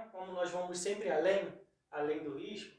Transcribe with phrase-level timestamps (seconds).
[0.00, 1.52] né, como nós vamos sempre além,
[1.90, 2.74] além do risco,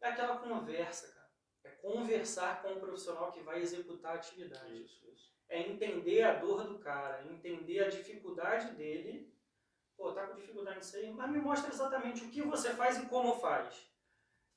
[0.00, 1.30] é aquela conversa, cara.
[1.64, 4.82] É conversar com o profissional que vai executar a atividade.
[4.82, 5.32] Isso, isso.
[5.48, 9.32] É entender a dor do cara, entender a dificuldade dele.
[9.96, 13.06] Pô, tá com dificuldade nisso aí, mas me mostra exatamente o que você faz e
[13.06, 13.92] como faz.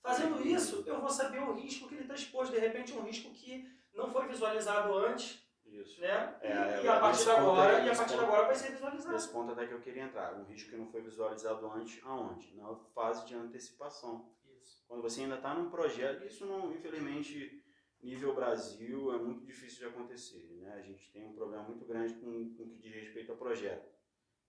[0.01, 2.53] Fazendo isso, eu vou saber o risco que ele está exposto.
[2.53, 5.44] De repente, um risco que não foi visualizado antes,
[5.85, 6.01] Isso.
[6.01, 6.37] né?
[6.41, 8.55] É, e, é, a partir esse agora, aí, e a esse partir ponto- agora vai
[8.55, 9.13] ser visualizado.
[9.13, 10.33] Nesse ponto até que eu queria entrar.
[10.35, 12.55] Um risco que não foi visualizado antes, aonde?
[12.55, 14.33] Na fase de antecipação.
[14.61, 14.83] Isso.
[14.87, 17.63] Quando você ainda está num projeto, isso não, infelizmente,
[18.01, 20.43] nível Brasil, é muito difícil de acontecer.
[20.61, 20.73] Né?
[20.73, 23.93] A gente tem um problema muito grande com, com o que diz respeito ao projeto.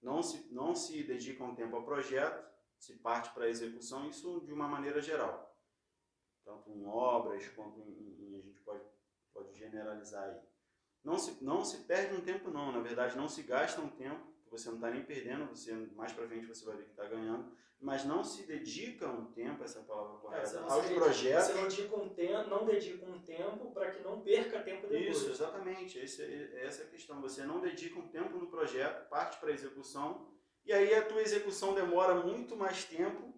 [0.02, 2.46] Não se, não se dedica um tempo ao projeto,
[2.78, 5.56] se parte para a execução, isso de uma maneira geral.
[6.44, 7.90] Tanto em obras, quanto em,
[8.34, 8.84] em- a gente pode,
[9.32, 10.38] pode generalizar aí.
[11.06, 14.20] Não se, não se perde um tempo não, na verdade não se gasta um tempo,
[14.44, 17.04] que você não está nem perdendo, você mais para frente você vai ver que está
[17.06, 17.44] ganhando,
[17.80, 21.46] mas não se dedica um tempo, essa é a palavra É, correta, não aos projetos.
[21.46, 25.16] Você não dedica um tempo, não dedica um tempo para que não perca tempo depois.
[25.16, 25.96] Isso, exatamente.
[25.96, 27.20] Esse, é- essa é a questão.
[27.20, 30.26] Você não dedica um tempo no projeto, parte para a execução,
[30.64, 33.32] e aí a tua execução demora muito mais tempo,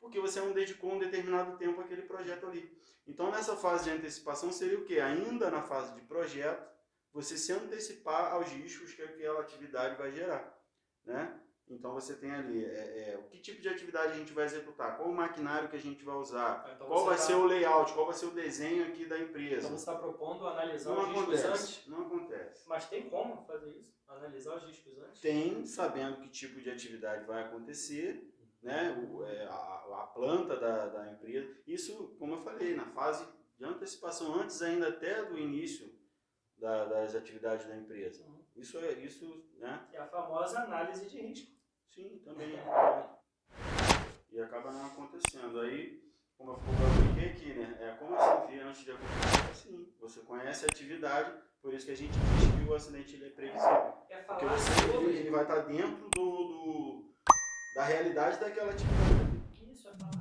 [0.00, 2.76] porque você não dedicou um determinado tempo àquele projeto ali.
[3.06, 4.98] Então, nessa fase de antecipação, seria o quê?
[4.98, 6.68] Ainda na fase de projeto,
[7.12, 10.58] você se antecipar aos riscos que aquela atividade vai gerar,
[11.04, 11.40] né?
[11.68, 14.96] Então, você tem ali é, é, o que tipo de atividade a gente vai executar,
[14.96, 17.92] qual o maquinário que a gente vai usar, Então qual vai tá- ser o layout,
[17.92, 19.68] qual vai ser o desenho aqui da empresa.
[19.68, 21.86] Então você está propondo analisar Não os riscos acontece, antes.
[21.86, 22.68] não acontece.
[22.68, 23.94] Mas tem como fazer isso?
[24.08, 25.20] Analisar os riscos antes?
[25.20, 28.90] Tem, sabendo que tipo de atividade vai acontecer, né?
[29.08, 31.56] O, é, a, a planta da, da empresa.
[31.68, 33.24] Isso, como eu falei, na fase
[33.56, 35.88] de antecipação, antes ainda até do início
[36.60, 38.24] da- das atividades da empresa.
[38.24, 38.40] Uhum.
[38.56, 39.86] Isso é isso, né?
[39.92, 41.50] É a famosa análise de risco.
[41.88, 42.54] Sim, também.
[42.54, 43.10] é.
[44.30, 45.60] E acaba não acontecendo.
[45.60, 46.00] Aí,
[46.38, 47.76] como eu expliquei aqui, né?
[47.80, 49.92] É como você vê antes de acontecer, é assim.
[50.00, 53.30] Você conhece a atividade, por isso que a gente diz que o acidente ele é
[53.30, 53.94] previsível.
[54.08, 55.16] É Porque falar você ele, sobre...
[55.16, 57.14] ele vai estar dentro do, do-
[57.74, 60.19] da realidade daquela atividade.